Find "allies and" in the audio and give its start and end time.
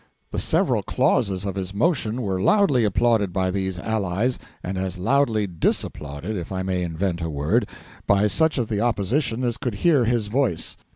3.77-4.75